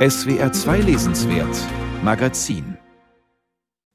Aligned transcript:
SWR 0.00 0.50
2 0.50 0.80
Lesenswert 0.86 1.54
Magazin 2.02 2.79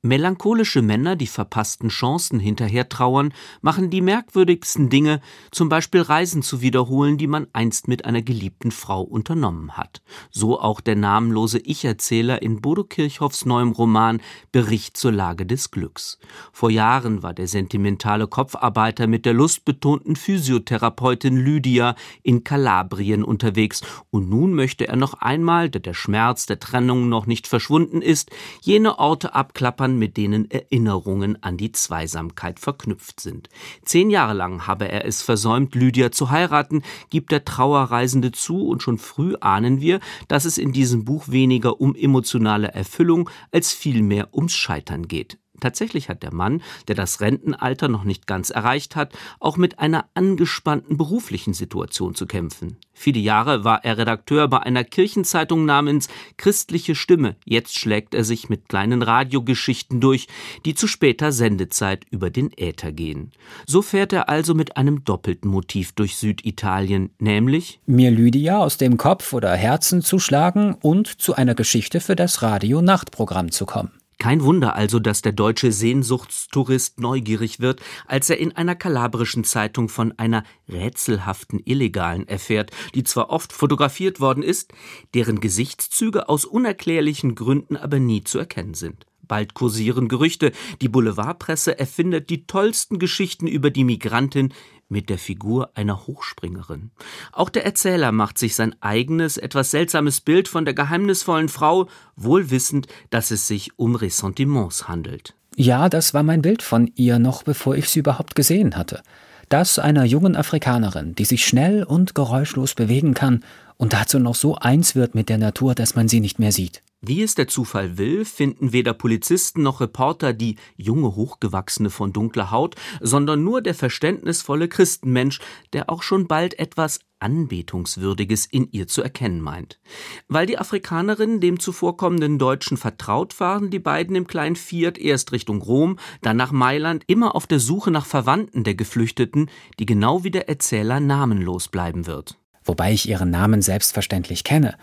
Melancholische 0.06 0.84
Männer, 0.84 1.16
die 1.16 1.26
verpassten 1.26 1.90
Chancen 1.90 2.40
hinterher 2.40 2.90
trauern, 2.90 3.34
machen 3.62 3.90
die 3.90 4.02
merkwürdigsten 4.02 4.92
Dinge, 4.92 5.20
zum 5.50 5.68
Beispiel 5.68 6.02
Reisen 6.02 6.44
zu 6.44 6.62
wiederholen, 6.62 7.18
die 7.18 7.26
man 7.26 7.48
einst 7.54 7.88
mit 7.88 8.06
einer 8.06 8.22
geliebten 8.22 8.70
Frau 8.70 9.02
unternommen 9.02 9.78
hat. 9.78 10.04
So 10.30 10.60
auch 10.60 10.80
der 10.80 10.96
namenlose 10.96 11.58
Ich-Erzähler 11.58 12.44
in 12.44 12.62
Bodo 12.62 12.84
Kirchhoffs 12.84 13.48
neuem 13.48 13.72
Roman 13.72 14.22
Bericht 14.52 14.96
zur 14.96 15.12
Lage 15.12 15.48
des 15.48 15.72
Glücks. 15.72 16.20
Vor 16.52 16.70
Jahren 16.70 17.24
war 17.24 17.34
der 17.34 17.48
sentimentale 17.48 18.28
Kopfarbeiter 18.28 19.08
mit 19.08 19.26
der 19.26 19.34
lustbetonten 19.34 20.16
Physiotherapeutin 20.16 21.36
Lydia 21.36 21.96
in 22.22 22.44
Kalabrien 22.44 23.24
unterwegs 23.24 23.82
und 24.12 24.30
nun 24.30 24.54
möchte 24.54 24.88
er 24.88 24.98
noch 24.98 25.16
einmal, 25.16 25.72
da 25.72 25.80
der 25.80 25.96
Schmerz 25.96 26.46
der 26.46 26.60
Trennung 26.60 27.10
noch 27.10 27.26
nicht 27.26 27.48
verschwunden 27.48 28.04
ist, 28.04 28.30
jene 28.62 29.00
Orte 29.00 29.34
abklappern, 29.34 29.95
mit 29.98 30.18
denen 30.18 30.50
Erinnerungen 30.50 31.42
an 31.44 31.58
die 31.58 31.72
Zweisamkeit 31.72 32.60
verknüpft 32.60 33.20
sind. 33.20 33.50
Zehn 33.84 34.10
Jahre 34.10 34.34
lang 34.34 34.68
habe 34.68 34.88
er 34.90 35.06
es 35.06 35.22
versäumt, 35.22 35.76
Lydia 35.76 36.12
zu 36.12 36.30
heiraten, 36.30 36.84
gibt 37.10 37.32
der 37.32 37.46
Trauerreisende 37.46 38.32
zu, 38.32 38.68
und 38.68 38.84
schon 38.84 38.98
früh 38.98 39.36
ahnen 39.40 39.82
wir, 39.82 40.00
dass 40.28 40.46
es 40.46 40.58
in 40.58 40.72
diesem 40.74 41.06
Buch 41.06 41.28
weniger 41.28 41.80
um 41.80 41.96
emotionale 41.96 42.68
Erfüllung 42.70 43.30
als 43.52 43.74
vielmehr 43.74 44.34
ums 44.34 44.54
Scheitern 44.54 45.08
geht. 45.08 45.38
Tatsächlich 45.60 46.10
hat 46.10 46.24
der 46.24 46.34
Mann, 46.34 46.62
der 46.88 46.96
das 46.96 47.22
Rentenalter 47.22 47.88
noch 47.88 48.04
nicht 48.04 48.28
ganz 48.28 48.50
erreicht 48.50 48.96
hat, 48.96 49.14
auch 49.40 49.58
mit 49.58 49.80
einer 49.80 50.06
angespannten 50.14 50.98
beruflichen 50.98 51.54
Situation 51.54 52.16
zu 52.16 52.26
kämpfen. 52.26 52.78
Viele 52.94 53.20
Jahre 53.20 53.64
war 53.64 53.84
er 53.84 53.98
Redakteur 53.98 54.48
bei 54.48 54.60
einer 54.60 54.84
Kirchenzeitung 54.84 55.66
namens 55.66 56.08
Christliche 56.38 56.96
Stimme. 56.96 57.36
Jetzt 57.44 57.78
schlägt 57.78 58.14
er 58.14 58.24
sich 58.24 58.48
mit 58.48 58.70
kleinen 58.70 59.02
Radiogeschichten 59.02 60.00
durch, 60.00 60.28
die 60.66 60.76
zu 60.76 60.88
später 60.88 61.32
Sendezeit 61.32 62.06
über 62.10 62.30
den 62.30 62.52
Äther 62.58 62.94
gehen. 62.94 63.32
So 63.66 63.82
fährt 63.82 64.14
er 64.14 64.30
also 64.30 64.54
mit 64.54 64.78
einem 64.78 65.04
doppelten 65.04 65.52
Motiv 65.52 65.92
durch 65.92 66.16
Süditalien, 66.16 67.12
nämlich 67.20 67.80
mir 67.86 68.12
Lydia 68.12 68.60
aus 68.60 68.78
dem 68.78 68.98
Kopf 68.98 69.34
oder 69.34 69.54
Herzen 69.56 70.02
zu 70.02 70.18
schlagen 70.20 70.76
und 70.82 71.08
zu 71.08 71.36
einer 71.36 71.54
Geschichte 71.56 72.00
für 72.00 72.16
das 72.16 72.42
Radio-Nachtprogramm 72.42 73.52
zu 73.52 73.66
kommen. 73.66 73.92
Kein 74.18 74.44
Wunder 74.44 74.76
also, 74.76 75.00
dass 75.00 75.22
der 75.22 75.34
deutsche 75.34 75.72
Sehnsuchtstourist 75.72 77.00
neugierig 77.00 77.60
wird, 77.60 77.82
als 78.08 78.30
er 78.30 78.38
in 78.38 78.56
einer 78.56 78.76
kalabrischen 78.76 79.44
Zeitung 79.44 79.90
von 79.90 80.14
einer 80.18 80.44
rätselhaften 80.70 81.60
Illegalen 81.64 82.28
erfährt, 82.28 82.72
die 82.94 83.04
zwar 83.04 83.30
oft 83.30 83.52
fotografiert 83.52 84.20
worden 84.20 84.44
ist, 84.44 84.74
deren 85.14 85.40
Gesichtszüge 85.40 86.30
aus 86.30 86.46
unerklärlichen 86.46 87.36
Gründen 87.36 87.76
aber 87.78 88.00
nie 88.00 88.24
zu 88.24 88.40
erkennen 88.40 88.74
sind. 88.74 89.06
Bald 89.28 89.54
kursieren 89.54 90.08
Gerüchte, 90.08 90.52
die 90.82 90.90
Boulevardpresse 90.90 91.78
erfindet 91.80 92.30
die 92.30 92.46
tollsten 92.46 93.00
Geschichten 93.00 93.48
über 93.48 93.72
die 93.72 93.84
Migrantin 93.84 94.54
mit 94.88 95.10
der 95.10 95.18
Figur 95.18 95.72
einer 95.76 96.08
Hochspringerin. 96.08 96.92
Auch 97.32 97.50
der 97.50 97.66
Erzähler 97.66 98.12
macht 98.12 98.38
sich 98.38 98.56
sein 98.56 98.76
eigenes, 98.82 99.38
etwas 99.38 99.72
seltsames 99.72 100.22
Bild 100.22 100.48
von 100.48 100.66
der 100.66 100.74
geheimnisvollen 100.74 101.50
Frau, 101.50 101.88
wohl 102.16 102.52
wissend, 102.52 102.88
dass 103.10 103.32
es 103.32 103.48
sich 103.48 103.78
um 103.78 103.96
Ressentiments 103.96 104.88
handelt. 104.88 105.36
Ja, 105.56 105.90
das 105.90 106.14
war 106.14 106.24
mein 106.24 106.42
Bild 106.42 106.62
von 106.62 106.92
ihr 106.96 107.18
noch 107.18 107.44
bevor 107.44 107.76
ich 107.76 107.90
sie 107.90 108.00
überhaupt 108.00 108.36
gesehen 108.36 108.76
hatte. 108.76 109.02
Das 109.50 109.80
einer 109.80 110.06
jungen 110.06 110.36
Afrikanerin, 110.36 111.16
die 111.16 111.26
sich 111.26 111.46
schnell 111.46 111.84
und 111.84 112.16
geräuschlos 112.16 112.74
bewegen 112.74 113.14
kann 113.14 113.44
und 113.78 113.94
dazu 113.94 114.20
noch 114.20 114.36
so 114.36 114.56
eins 114.56 114.96
wird 114.96 115.16
mit 115.16 115.30
der 115.30 115.38
Natur, 115.38 115.76
dass 115.76 115.96
man 115.96 116.08
sie 116.08 116.20
nicht 116.20 116.40
mehr 116.40 116.52
sieht. 116.52 116.82
Wie 117.08 117.22
es 117.22 117.36
der 117.36 117.48
Zufall 117.48 118.00
will, 118.00 118.26
finden 118.26 118.74
weder 118.74 118.94
Polizisten 118.94 119.62
noch 119.62 119.80
Reporter 119.80 120.34
die 120.34 120.56
junge 120.76 121.16
Hochgewachsene 121.16 121.92
von 121.92 122.12
dunkler 122.12 122.50
Haut, 122.50 122.74
sondern 123.00 123.44
nur 123.44 123.62
der 123.62 123.76
verständnisvolle 123.76 124.68
Christenmensch, 124.68 125.40
der 125.74 125.92
auch 125.92 126.02
schon 126.02 126.26
bald 126.26 126.58
etwas 126.58 127.02
Anbetungswürdiges 127.20 128.48
in 128.48 128.72
ihr 128.72 128.88
zu 128.88 129.04
erkennen 129.04 129.40
meint. 129.40 129.80
Weil 130.28 130.48
die 130.48 130.58
Afrikanerinnen 130.58 131.42
dem 131.42 131.60
zuvorkommenden 131.60 132.40
Deutschen 132.40 132.76
vertraut 132.76 133.40
waren, 133.40 133.70
die 133.70 133.78
beiden 133.78 134.16
im 134.16 134.26
kleinen 134.26 134.56
Fiat 134.56 134.98
erst 134.98 135.32
Richtung 135.32 135.62
Rom, 135.62 136.00
dann 136.24 136.38
nach 136.38 136.52
Mailand, 136.52 137.04
immer 137.06 137.36
auf 137.36 137.46
der 137.46 137.60
Suche 137.60 137.92
nach 137.92 138.08
Verwandten 138.08 138.64
der 138.64 138.74
Geflüchteten, 138.74 139.52
die 139.80 139.86
genau 139.86 140.24
wie 140.24 140.32
der 140.32 140.50
Erzähler 140.50 141.00
namenlos 141.00 141.68
bleiben 141.68 142.08
wird 142.08 142.40
wobei 142.66 142.92
ich 142.92 143.08
ihren 143.08 143.30
Namen 143.30 143.62
selbstverständlich 143.62 144.44
kenne, 144.44 144.76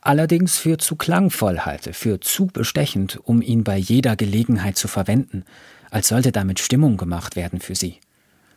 allerdings 0.00 0.58
für 0.58 0.78
zu 0.78 0.96
klangvoll 0.96 1.60
halte, 1.60 1.92
für 1.92 2.20
zu 2.20 2.46
bestechend, 2.46 3.20
um 3.22 3.42
ihn 3.42 3.62
bei 3.62 3.76
jeder 3.76 4.16
Gelegenheit 4.16 4.76
zu 4.76 4.88
verwenden, 4.88 5.44
als 5.90 6.08
sollte 6.08 6.32
damit 6.32 6.58
Stimmung 6.58 6.96
gemacht 6.96 7.36
werden 7.36 7.60
für 7.60 7.74
sie. 7.74 8.00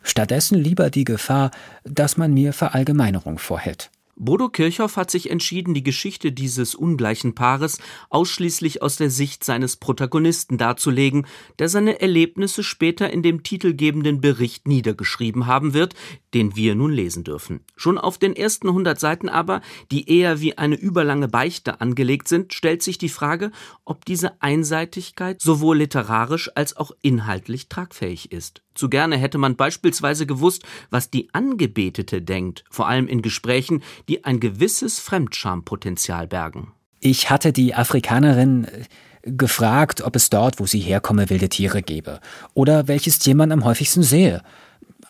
Stattdessen 0.02 0.58
lieber 0.58 0.90
die 0.90 1.04
Gefahr, 1.04 1.50
dass 1.84 2.16
man 2.16 2.32
mir 2.32 2.52
Verallgemeinerung 2.52 3.38
vorhält. 3.38 3.90
Bodo 4.22 4.50
Kirchhoff 4.50 4.98
hat 4.98 5.10
sich 5.10 5.30
entschieden, 5.30 5.72
die 5.72 5.82
Geschichte 5.82 6.30
dieses 6.30 6.74
ungleichen 6.74 7.34
Paares 7.34 7.78
ausschließlich 8.10 8.82
aus 8.82 8.96
der 8.96 9.08
Sicht 9.08 9.44
seines 9.44 9.78
Protagonisten 9.78 10.58
darzulegen, 10.58 11.26
der 11.58 11.70
seine 11.70 12.02
Erlebnisse 12.02 12.62
später 12.62 13.10
in 13.10 13.22
dem 13.22 13.42
titelgebenden 13.42 14.20
Bericht 14.20 14.68
niedergeschrieben 14.68 15.46
haben 15.46 15.72
wird, 15.72 15.94
den 16.34 16.54
wir 16.54 16.74
nun 16.74 16.92
lesen 16.92 17.24
dürfen. 17.24 17.64
Schon 17.76 17.96
auf 17.96 18.18
den 18.18 18.36
ersten 18.36 18.68
100 18.68 19.00
Seiten 19.00 19.30
aber, 19.30 19.62
die 19.90 20.10
eher 20.10 20.42
wie 20.42 20.58
eine 20.58 20.76
überlange 20.76 21.28
Beichte 21.28 21.80
angelegt 21.80 22.28
sind, 22.28 22.52
stellt 22.52 22.82
sich 22.82 22.98
die 22.98 23.08
Frage, 23.08 23.50
ob 23.86 24.04
diese 24.04 24.42
Einseitigkeit 24.42 25.40
sowohl 25.40 25.78
literarisch 25.78 26.50
als 26.54 26.76
auch 26.76 26.92
inhaltlich 27.00 27.70
tragfähig 27.70 28.32
ist. 28.32 28.60
Zu 28.74 28.88
gerne 28.88 29.16
hätte 29.16 29.38
man 29.38 29.56
beispielsweise 29.56 30.26
gewusst, 30.26 30.62
was 30.90 31.10
die 31.10 31.28
Angebetete 31.32 32.22
denkt, 32.22 32.64
vor 32.70 32.88
allem 32.88 33.08
in 33.08 33.22
Gesprächen, 33.22 33.82
die 34.08 34.24
ein 34.24 34.40
gewisses 34.40 34.98
Fremdschampotenzial 34.98 36.26
bergen. 36.26 36.72
Ich 37.00 37.30
hatte 37.30 37.52
die 37.52 37.74
Afrikanerin 37.74 38.64
äh, 38.64 38.84
gefragt, 39.32 40.02
ob 40.02 40.16
es 40.16 40.30
dort, 40.30 40.60
wo 40.60 40.66
sie 40.66 40.80
herkomme, 40.80 41.30
wilde 41.30 41.48
Tiere 41.48 41.82
gebe 41.82 42.20
oder 42.54 42.88
welches 42.88 43.18
Tier 43.18 43.34
man 43.34 43.52
am 43.52 43.64
häufigsten 43.64 44.02
sehe. 44.02 44.42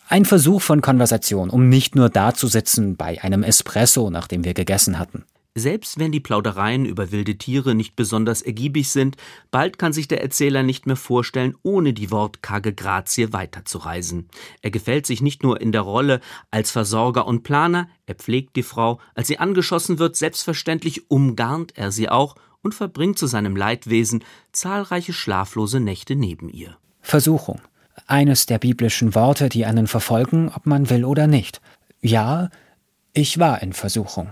Ein 0.07 0.25
Versuch 0.25 0.61
von 0.61 0.81
Konversation, 0.81 1.49
um 1.49 1.69
nicht 1.69 1.95
nur 1.95 2.09
dazusitzen 2.09 2.97
bei 2.97 3.21
einem 3.23 3.43
Espresso, 3.43 4.09
nachdem 4.09 4.43
wir 4.43 4.53
gegessen 4.53 4.99
hatten. 4.99 5.23
Selbst 5.53 5.99
wenn 5.99 6.13
die 6.13 6.21
Plaudereien 6.21 6.85
über 6.85 7.11
wilde 7.11 7.37
Tiere 7.37 7.75
nicht 7.75 7.97
besonders 7.97 8.41
ergiebig 8.41 8.89
sind, 8.89 9.17
bald 9.51 9.77
kann 9.77 9.91
sich 9.91 10.07
der 10.07 10.21
Erzähler 10.21 10.63
nicht 10.63 10.87
mehr 10.87 10.95
vorstellen, 10.95 11.55
ohne 11.61 11.91
die 11.91 12.09
wortkarge 12.09 12.73
Grazie 12.73 13.33
weiterzureisen. 13.33 14.29
Er 14.61 14.71
gefällt 14.71 15.05
sich 15.05 15.21
nicht 15.21 15.43
nur 15.43 15.59
in 15.59 15.73
der 15.73 15.81
Rolle 15.81 16.21
als 16.51 16.71
Versorger 16.71 17.27
und 17.27 17.43
Planer, 17.43 17.89
er 18.05 18.15
pflegt 18.15 18.55
die 18.55 18.63
Frau, 18.63 19.01
als 19.13 19.27
sie 19.27 19.39
angeschossen 19.39 19.99
wird, 19.99 20.15
selbstverständlich 20.15 21.11
umgarnt 21.11 21.73
er 21.75 21.91
sie 21.91 22.07
auch 22.07 22.35
und 22.61 22.73
verbringt 22.73 23.19
zu 23.19 23.27
seinem 23.27 23.57
Leidwesen 23.57 24.23
zahlreiche 24.53 25.11
schlaflose 25.11 25.81
Nächte 25.81 26.15
neben 26.15 26.47
ihr. 26.47 26.77
Versuchung. 27.01 27.59
Eines 28.07 28.45
der 28.45 28.57
biblischen 28.57 29.15
Worte, 29.15 29.49
die 29.49 29.65
einen 29.65 29.87
verfolgen, 29.87 30.49
ob 30.55 30.65
man 30.65 30.89
will 30.89 31.03
oder 31.03 31.27
nicht. 31.27 31.59
Ja, 31.99 32.49
ich 33.11 33.37
war 33.37 33.61
in 33.61 33.73
Versuchung. 33.73 34.31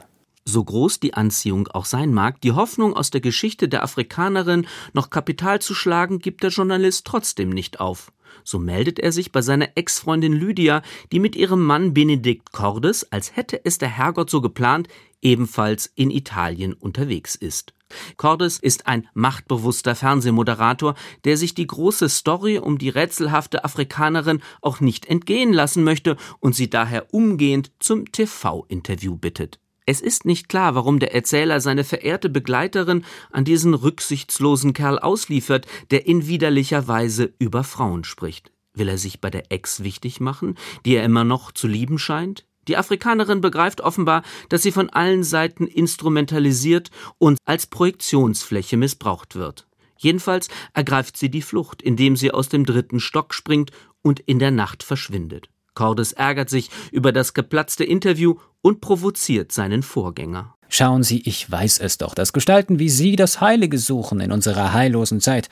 So 0.52 0.64
groß 0.64 1.00
die 1.00 1.14
Anziehung 1.14 1.68
auch 1.68 1.86
sein 1.86 2.12
mag, 2.12 2.42
die 2.42 2.54
Hoffnung 2.54 2.96
aus 2.96 3.12
der 3.12 3.22
Geschichte 3.22 3.70
der 3.70 3.84
Afrikanerin 3.84 4.66
noch 4.94 5.12
Kapital 5.12 5.62
zu 5.62 5.76
schlagen, 5.76 6.18
gibt 6.18 6.42
der 6.42 6.50
Journalist 6.50 7.06
trotzdem 7.06 7.52
nicht 7.52 7.80
auf. 7.80 8.12
So 8.44 8.58
meldet 8.58 8.98
er 8.98 9.12
sich 9.12 9.32
bei 9.32 9.44
seiner 9.44 9.78
Ex-Freundin 9.78 10.34
Lydia, 10.34 10.82
die 11.12 11.20
mit 11.20 11.36
ihrem 11.36 11.64
Mann 11.64 11.94
Benedikt 11.94 12.52
Cordes, 12.52 13.12
als 13.12 13.36
hätte 13.36 13.64
es 13.64 13.78
der 13.78 13.90
Herrgott 13.90 14.32
so 14.32 14.42
geplant, 14.42 14.88
ebenfalls 15.22 15.86
in 15.94 16.10
Italien 16.10 16.74
unterwegs 16.74 17.36
ist. 17.36 17.76
Cordes 18.18 18.58
ist 18.58 18.88
ein 18.88 19.08
machtbewusster 19.14 19.94
Fernsehmoderator, 19.94 20.96
der 21.26 21.38
sich 21.38 21.54
die 21.54 21.68
große 21.68 22.10
Story 22.10 22.58
um 22.58 22.80
die 22.80 22.90
rätselhafte 22.90 23.64
Afrikanerin 23.64 24.42
auch 24.64 24.80
nicht 24.80 25.06
entgehen 25.06 25.54
lassen 25.54 25.84
möchte 25.84 26.18
und 26.40 26.56
sie 26.56 26.72
daher 26.72 27.14
umgehend 27.14 27.72
zum 27.78 28.12
TV-Interview 28.12 29.16
bittet. 29.16 29.60
Es 29.90 30.02
ist 30.02 30.24
nicht 30.24 30.50
klar, 30.50 30.76
warum 30.76 31.00
der 31.00 31.16
Erzähler 31.16 31.62
seine 31.62 31.84
verehrte 31.84 32.30
Begleiterin 32.30 33.04
an 33.32 33.44
diesen 33.44 33.74
rücksichtslosen 33.74 34.74
Kerl 34.74 35.00
ausliefert, 35.00 35.66
der 35.90 36.06
in 36.06 36.28
widerlicher 36.28 36.88
Weise 36.88 37.34
über 37.40 37.64
Frauen 37.64 38.04
spricht. 38.04 38.52
Will 38.76 38.88
er 38.88 39.00
sich 39.00 39.20
bei 39.20 39.32
der 39.32 39.52
Ex 39.52 39.82
wichtig 39.82 40.20
machen, 40.20 40.60
die 40.86 40.94
er 40.94 41.04
immer 41.04 41.24
noch 41.24 41.52
zu 41.52 41.68
lieben 41.68 41.98
scheint? 41.98 42.46
Die 42.68 42.78
Afrikanerin 42.78 43.42
begreift 43.42 43.82
offenbar, 43.82 44.22
dass 44.50 44.62
sie 44.62 44.72
von 44.72 44.92
allen 44.92 45.24
Seiten 45.24 45.66
instrumentalisiert 45.66 46.92
und 47.18 47.40
als 47.46 47.66
Projektionsfläche 47.66 48.78
missbraucht 48.78 49.34
wird. 49.34 49.68
Jedenfalls 49.98 50.50
ergreift 50.76 51.18
sie 51.18 51.32
die 51.32 51.42
Flucht, 51.42 51.82
indem 51.82 52.16
sie 52.16 52.30
aus 52.30 52.48
dem 52.48 52.64
dritten 52.64 53.00
Stock 53.00 53.34
springt 53.34 53.72
und 54.04 54.20
in 54.20 54.38
der 54.38 54.52
Nacht 54.52 54.84
verschwindet. 54.84 55.50
Cordes 55.80 56.12
ärgert 56.12 56.50
sich 56.50 56.70
über 56.92 57.14
das 57.14 57.34
geplatzte 57.34 57.86
Interview 57.86 58.36
und 58.62 58.82
provoziert 58.82 59.54
seinen 59.54 59.82
Vorgänger. 59.82 60.56
Schauen 60.68 61.04
Sie, 61.04 61.22
ich 61.22 61.50
weiß 61.50 61.80
es 61.80 61.98
doch, 61.98 62.14
dass 62.14 62.34
Gestalten 62.34 62.80
wie 62.80 62.90
Sie 62.90 63.16
das 63.16 63.40
Heilige 63.40 63.78
suchen 63.78 64.20
in 64.20 64.34
unserer 64.34 64.74
heillosen 64.74 65.22
Zeit. 65.22 65.48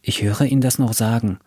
Ich 0.00 0.22
höre 0.22 0.40
ihn 0.40 0.62
das 0.62 0.78
noch 0.78 0.94
sagen. 0.94 1.38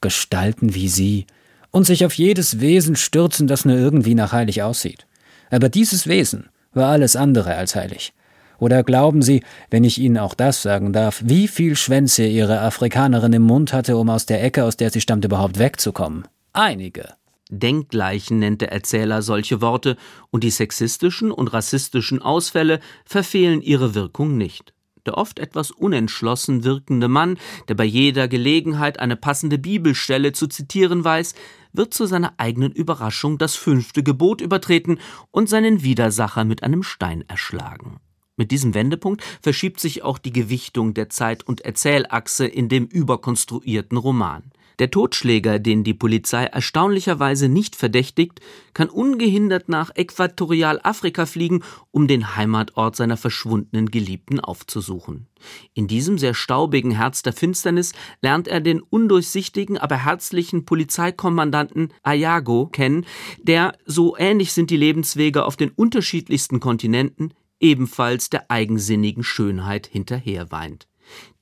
Gestalten 0.00 0.74
wie 0.74 0.88
Sie 0.88 1.26
und 1.70 1.84
sich 1.84 2.06
auf 2.06 2.14
jedes 2.14 2.60
Wesen 2.60 2.96
stürzen, 2.96 3.46
das 3.46 3.66
nur 3.66 3.76
irgendwie 3.76 4.14
nach 4.14 4.32
heilig 4.32 4.62
aussieht. 4.62 5.06
Aber 5.50 5.68
dieses 5.68 6.06
Wesen 6.06 6.48
war 6.72 6.88
alles 6.88 7.14
andere 7.14 7.56
als 7.56 7.76
heilig. 7.76 8.14
Oder 8.58 8.82
glauben 8.84 9.20
Sie, 9.20 9.42
wenn 9.68 9.84
ich 9.84 9.98
Ihnen 9.98 10.16
auch 10.16 10.32
das 10.32 10.62
sagen 10.62 10.94
darf, 10.94 11.20
wie 11.26 11.46
viel 11.46 11.76
Schwänze 11.76 12.24
Ihre 12.24 12.62
Afrikanerin 12.62 13.34
im 13.34 13.42
Mund 13.42 13.74
hatte, 13.74 13.98
um 13.98 14.08
aus 14.08 14.24
der 14.24 14.42
Ecke, 14.42 14.64
aus 14.64 14.78
der 14.78 14.90
sie 14.90 15.02
stammt, 15.02 15.26
überhaupt 15.26 15.58
wegzukommen? 15.58 16.24
Einige. 16.54 17.19
Denkleichen 17.50 18.38
nennt 18.38 18.60
der 18.60 18.72
Erzähler 18.72 19.22
solche 19.22 19.60
Worte, 19.60 19.96
und 20.30 20.44
die 20.44 20.50
sexistischen 20.50 21.30
und 21.30 21.52
rassistischen 21.52 22.22
Ausfälle 22.22 22.80
verfehlen 23.04 23.60
ihre 23.60 23.94
Wirkung 23.94 24.36
nicht. 24.36 24.72
Der 25.06 25.16
oft 25.16 25.38
etwas 25.38 25.70
unentschlossen 25.70 26.64
wirkende 26.64 27.08
Mann, 27.08 27.38
der 27.68 27.74
bei 27.74 27.84
jeder 27.84 28.28
Gelegenheit 28.28 29.00
eine 29.00 29.16
passende 29.16 29.58
Bibelstelle 29.58 30.32
zu 30.32 30.46
zitieren 30.46 31.04
weiß, 31.04 31.34
wird 31.72 31.94
zu 31.94 32.06
seiner 32.06 32.34
eigenen 32.36 32.72
Überraschung 32.72 33.38
das 33.38 33.56
fünfte 33.56 34.02
Gebot 34.02 34.40
übertreten 34.40 34.98
und 35.30 35.48
seinen 35.48 35.82
Widersacher 35.82 36.44
mit 36.44 36.62
einem 36.62 36.82
Stein 36.82 37.24
erschlagen. 37.28 38.00
Mit 38.36 38.50
diesem 38.50 38.74
Wendepunkt 38.74 39.22
verschiebt 39.42 39.80
sich 39.80 40.02
auch 40.02 40.18
die 40.18 40.32
Gewichtung 40.32 40.94
der 40.94 41.10
Zeit- 41.10 41.46
und 41.46 41.60
Erzählachse 41.60 42.46
in 42.46 42.68
dem 42.68 42.86
überkonstruierten 42.86 43.98
Roman. 43.98 44.50
Der 44.78 44.90
Totschläger, 44.90 45.58
den 45.58 45.84
die 45.84 45.94
Polizei 45.94 46.44
erstaunlicherweise 46.44 47.48
nicht 47.48 47.76
verdächtigt, 47.76 48.40
kann 48.72 48.88
ungehindert 48.88 49.68
nach 49.68 49.90
Äquatorialafrika 49.94 51.26
fliegen, 51.26 51.62
um 51.90 52.06
den 52.06 52.36
Heimatort 52.36 52.96
seiner 52.96 53.16
verschwundenen 53.16 53.90
Geliebten 53.90 54.40
aufzusuchen. 54.40 55.26
In 55.74 55.86
diesem 55.86 56.18
sehr 56.18 56.34
staubigen 56.34 56.92
Herz 56.92 57.22
der 57.22 57.32
Finsternis 57.32 57.92
lernt 58.22 58.48
er 58.48 58.60
den 58.60 58.80
undurchsichtigen, 58.80 59.78
aber 59.78 60.04
herzlichen 60.04 60.64
Polizeikommandanten 60.64 61.92
Ayago 62.02 62.66
kennen, 62.66 63.06
der, 63.42 63.76
so 63.84 64.16
ähnlich 64.16 64.52
sind 64.52 64.70
die 64.70 64.76
Lebenswege 64.76 65.44
auf 65.44 65.56
den 65.56 65.70
unterschiedlichsten 65.70 66.60
Kontinenten, 66.60 67.34
ebenfalls 67.60 68.30
der 68.30 68.50
eigensinnigen 68.50 69.22
Schönheit 69.22 69.86
hinterherweint. 69.86 70.89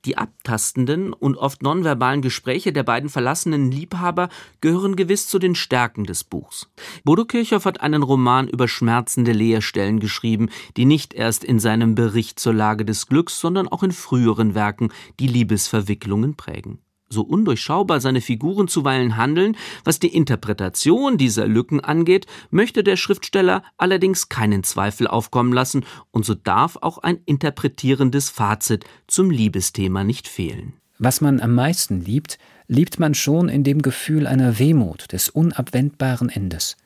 Die 0.05 0.17
abtastenden 0.17 1.11
und 1.11 1.35
oft 1.35 1.61
nonverbalen 1.61 2.21
Gespräche 2.21 2.71
der 2.71 2.83
beiden 2.83 3.09
verlassenen 3.09 3.71
Liebhaber 3.71 4.29
gehören 4.61 4.95
gewiss 4.95 5.27
zu 5.27 5.39
den 5.39 5.55
Stärken 5.55 6.05
des 6.05 6.23
Buchs. 6.23 6.69
Bodo 7.03 7.25
Kirchhoff 7.25 7.65
hat 7.65 7.81
einen 7.81 8.03
Roman 8.03 8.47
über 8.47 8.67
schmerzende 8.67 9.33
Leerstellen 9.33 9.99
geschrieben, 9.99 10.49
die 10.77 10.85
nicht 10.85 11.13
erst 11.13 11.43
in 11.43 11.59
seinem 11.59 11.95
Bericht 11.95 12.39
zur 12.39 12.53
Lage 12.53 12.85
des 12.85 13.07
Glücks, 13.07 13.39
sondern 13.39 13.67
auch 13.67 13.83
in 13.83 13.91
früheren 13.91 14.55
Werken 14.55 14.89
die 15.19 15.27
Liebesverwicklungen 15.27 16.35
prägen 16.35 16.79
so 17.11 17.21
undurchschaubar 17.21 18.01
seine 18.01 18.21
Figuren 18.21 18.67
zuweilen 18.67 19.17
handeln, 19.17 19.57
was 19.83 19.99
die 19.99 20.15
Interpretation 20.15 21.17
dieser 21.17 21.47
Lücken 21.47 21.79
angeht, 21.79 22.27
möchte 22.51 22.83
der 22.83 22.97
Schriftsteller 22.97 23.63
allerdings 23.77 24.29
keinen 24.29 24.63
Zweifel 24.63 25.07
aufkommen 25.07 25.53
lassen, 25.53 25.85
und 26.11 26.25
so 26.25 26.35
darf 26.35 26.77
auch 26.81 26.99
ein 26.99 27.19
interpretierendes 27.25 28.29
Fazit 28.29 28.85
zum 29.07 29.31
Liebesthema 29.31 30.03
nicht 30.03 30.27
fehlen. 30.27 30.73
Was 30.99 31.21
man 31.21 31.39
am 31.39 31.55
meisten 31.55 32.01
liebt, 32.01 32.37
liebt 32.67 32.99
man 32.99 33.15
schon 33.15 33.49
in 33.49 33.63
dem 33.63 33.81
Gefühl 33.81 34.27
einer 34.27 34.59
Wehmut 34.59 35.11
des 35.11 35.29
unabwendbaren 35.29 36.29
Endes. 36.29 36.77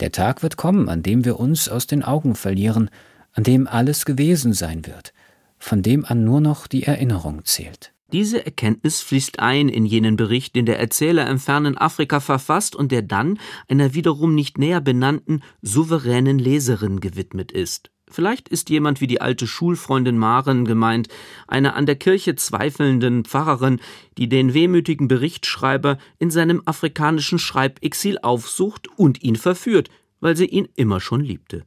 Der 0.00 0.10
Tag 0.10 0.42
wird 0.42 0.56
kommen, 0.56 0.88
an 0.88 1.02
dem 1.02 1.24
wir 1.24 1.38
uns 1.38 1.68
aus 1.68 1.86
den 1.86 2.02
Augen 2.02 2.34
verlieren, 2.34 2.90
an 3.32 3.44
dem 3.44 3.68
alles 3.68 4.04
gewesen 4.04 4.52
sein 4.52 4.86
wird, 4.86 5.12
von 5.58 5.82
dem 5.82 6.04
an 6.04 6.24
nur 6.24 6.40
noch 6.40 6.66
die 6.66 6.82
Erinnerung 6.82 7.44
zählt. 7.44 7.91
Diese 8.12 8.44
Erkenntnis 8.44 9.00
fließt 9.00 9.40
ein 9.40 9.70
in 9.70 9.86
jenen 9.86 10.16
Bericht, 10.16 10.54
den 10.54 10.66
der 10.66 10.78
Erzähler 10.78 11.28
im 11.30 11.38
fernen 11.38 11.78
Afrika 11.78 12.20
verfasst 12.20 12.76
und 12.76 12.92
der 12.92 13.00
dann 13.00 13.38
einer 13.68 13.94
wiederum 13.94 14.34
nicht 14.34 14.58
näher 14.58 14.82
benannten 14.82 15.42
souveränen 15.62 16.38
Leserin 16.38 17.00
gewidmet 17.00 17.52
ist. 17.52 17.90
Vielleicht 18.10 18.50
ist 18.50 18.68
jemand 18.68 19.00
wie 19.00 19.06
die 19.06 19.22
alte 19.22 19.46
Schulfreundin 19.46 20.18
Maren 20.18 20.66
gemeint, 20.66 21.08
eine 21.48 21.72
an 21.72 21.86
der 21.86 21.96
Kirche 21.96 22.34
zweifelnden 22.34 23.24
Pfarrerin, 23.24 23.80
die 24.18 24.28
den 24.28 24.52
wehmütigen 24.52 25.08
Berichtschreiber 25.08 25.96
in 26.18 26.30
seinem 26.30 26.60
afrikanischen 26.66 27.38
Schreibexil 27.38 28.18
aufsucht 28.18 28.88
und 28.98 29.22
ihn 29.22 29.36
verführt, 29.36 29.88
weil 30.20 30.36
sie 30.36 30.44
ihn 30.46 30.68
immer 30.76 31.00
schon 31.00 31.22
liebte. 31.22 31.64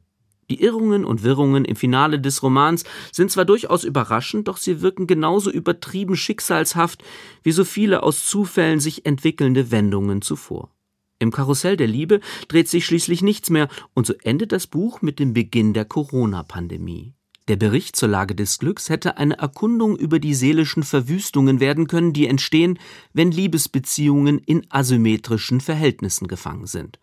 Die 0.48 0.62
Irrungen 0.62 1.04
und 1.04 1.22
Wirrungen 1.22 1.64
im 1.64 1.74
Finale 1.74 2.20
des 2.20 2.42
Romans 2.42 2.84
sind 3.10 3.30
zwar 3.30 3.44
durchaus 3.44 3.82
überraschend, 3.82 4.48
doch 4.48 4.58
sie 4.58 4.80
wirken 4.80 5.06
genauso 5.06 5.50
übertrieben 5.50 6.16
schicksalshaft 6.16 7.02
wie 7.42 7.52
so 7.52 7.64
viele 7.64 8.02
aus 8.02 8.26
Zufällen 8.26 8.80
sich 8.80 9.06
entwickelnde 9.06 9.70
Wendungen 9.70 10.22
zuvor. 10.22 10.70
Im 11.18 11.32
Karussell 11.32 11.76
der 11.76 11.88
Liebe 11.88 12.20
dreht 12.48 12.68
sich 12.68 12.84
schließlich 12.84 13.22
nichts 13.22 13.50
mehr, 13.50 13.68
und 13.94 14.06
so 14.06 14.14
endet 14.22 14.52
das 14.52 14.66
Buch 14.66 15.02
mit 15.02 15.18
dem 15.18 15.32
Beginn 15.32 15.72
der 15.72 15.86
Corona-Pandemie. 15.86 17.14
Der 17.48 17.56
Bericht 17.56 17.94
zur 17.94 18.08
Lage 18.08 18.34
des 18.34 18.58
Glücks 18.58 18.88
hätte 18.88 19.18
eine 19.18 19.38
Erkundung 19.38 19.96
über 19.96 20.18
die 20.18 20.34
seelischen 20.34 20.82
Verwüstungen 20.82 21.60
werden 21.60 21.86
können, 21.86 22.12
die 22.12 22.26
entstehen, 22.26 22.78
wenn 23.12 23.30
Liebesbeziehungen 23.30 24.40
in 24.40 24.66
asymmetrischen 24.68 25.60
Verhältnissen 25.60 26.26
gefangen 26.26 26.66
sind. 26.66 26.98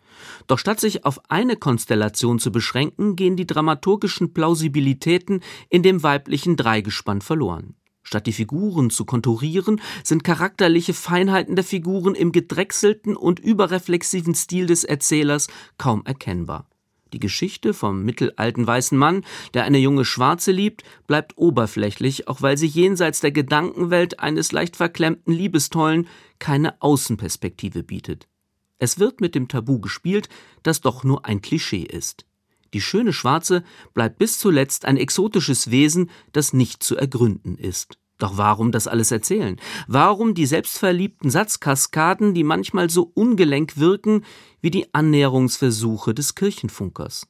Doch 0.47 0.59
statt 0.59 0.79
sich 0.79 1.05
auf 1.05 1.19
eine 1.29 1.55
Konstellation 1.55 2.39
zu 2.39 2.51
beschränken, 2.51 3.15
gehen 3.15 3.35
die 3.35 3.47
dramaturgischen 3.47 4.33
Plausibilitäten 4.33 5.41
in 5.69 5.83
dem 5.83 6.03
weiblichen 6.03 6.55
Dreigespann 6.55 7.21
verloren. 7.21 7.75
Statt 8.03 8.27
die 8.27 8.33
Figuren 8.33 8.89
zu 8.89 9.05
konturieren, 9.05 9.81
sind 10.03 10.23
charakterliche 10.23 10.93
Feinheiten 10.93 11.55
der 11.55 11.63
Figuren 11.63 12.15
im 12.15 12.31
gedrechselten 12.31 13.15
und 13.15 13.39
überreflexiven 13.39 14.35
Stil 14.35 14.65
des 14.65 14.83
Erzählers 14.83 15.47
kaum 15.77 16.05
erkennbar. 16.05 16.67
Die 17.13 17.19
Geschichte 17.19 17.73
vom 17.73 18.03
mittelalten 18.03 18.65
weißen 18.65 18.97
Mann, 18.97 19.23
der 19.53 19.63
eine 19.63 19.77
junge 19.77 20.03
Schwarze 20.03 20.51
liebt, 20.51 20.83
bleibt 21.07 21.37
oberflächlich, 21.37 22.27
auch 22.27 22.41
weil 22.41 22.57
sie 22.57 22.67
jenseits 22.67 23.21
der 23.21 23.31
Gedankenwelt 23.31 24.19
eines 24.19 24.51
leicht 24.51 24.75
verklemmten 24.75 25.31
Liebestollen 25.31 26.07
keine 26.39 26.81
Außenperspektive 26.81 27.83
bietet. 27.83 28.27
Es 28.83 28.99
wird 28.99 29.21
mit 29.21 29.33
dem 29.33 29.47
Tabu 29.47 29.79
gespielt, 29.79 30.27
das 30.61 30.81
doch 30.81 31.05
nur 31.05 31.23
ein 31.23 31.41
Klischee 31.41 31.83
ist. 31.83 32.25
Die 32.73 32.81
schöne 32.81 33.13
Schwarze 33.13 33.63
bleibt 33.93 34.17
bis 34.17 34.37
zuletzt 34.37 34.83
ein 34.83 34.97
exotisches 34.97 35.71
Wesen, 35.71 36.09
das 36.33 36.51
nicht 36.51 36.83
zu 36.83 36.97
ergründen 36.97 37.57
ist. 37.57 37.97
Doch 38.17 38.35
warum 38.35 38.73
das 38.73 38.89
alles 38.89 39.09
erzählen? 39.09 39.57
Warum 39.87 40.33
die 40.33 40.45
selbstverliebten 40.45 41.29
Satzkaskaden, 41.29 42.33
die 42.33 42.43
manchmal 42.43 42.89
so 42.89 43.09
ungelenk 43.13 43.77
wirken 43.77 44.25
wie 44.59 44.69
die 44.69 44.93
Annäherungsversuche 44.93 46.13
des 46.13 46.35
Kirchenfunkers? 46.35 47.29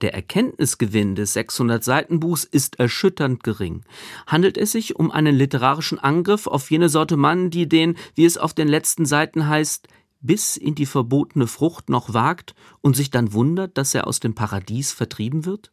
Der 0.00 0.14
Erkenntnisgewinn 0.14 1.14
des 1.14 1.36
600-Seiten-Buchs 1.36 2.42
ist 2.42 2.80
erschütternd 2.80 3.44
gering. 3.44 3.84
Handelt 4.26 4.58
es 4.58 4.72
sich 4.72 4.96
um 4.96 5.12
einen 5.12 5.36
literarischen 5.36 6.00
Angriff 6.00 6.48
auf 6.48 6.72
jene 6.72 6.88
Sorte 6.88 7.16
Mann, 7.16 7.50
die 7.50 7.68
den, 7.68 7.96
wie 8.16 8.24
es 8.24 8.36
auf 8.36 8.52
den 8.52 8.66
letzten 8.66 9.06
Seiten 9.06 9.46
heißt, 9.46 9.86
bis 10.20 10.56
in 10.56 10.74
die 10.74 10.86
verbotene 10.86 11.46
Frucht 11.46 11.88
noch 11.88 12.12
wagt 12.14 12.54
und 12.80 12.96
sich 12.96 13.10
dann 13.10 13.32
wundert, 13.32 13.78
dass 13.78 13.94
er 13.94 14.06
aus 14.06 14.20
dem 14.20 14.34
Paradies 14.34 14.92
vertrieben 14.92 15.44
wird? 15.44 15.72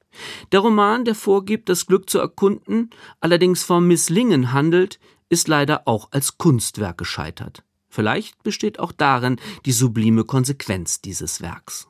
Der 0.51 0.59
Roman, 0.59 1.05
der 1.05 1.15
vorgibt, 1.15 1.69
das 1.69 1.85
Glück 1.85 2.09
zu 2.09 2.19
erkunden, 2.19 2.89
allerdings 3.19 3.63
vom 3.63 3.87
Misslingen 3.87 4.53
handelt, 4.53 4.99
ist 5.29 5.47
leider 5.47 5.87
auch 5.87 6.09
als 6.11 6.37
Kunstwerk 6.37 6.97
gescheitert. 6.97 7.63
Vielleicht 7.89 8.43
besteht 8.43 8.79
auch 8.79 8.91
darin 8.91 9.37
die 9.65 9.71
sublime 9.71 10.25
Konsequenz 10.25 11.01
dieses 11.01 11.41
Werks. 11.41 11.87